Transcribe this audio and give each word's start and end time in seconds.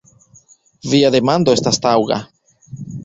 Via 0.93 1.11
demando 1.17 1.55
estas 1.59 1.79
taŭga. 1.85 2.19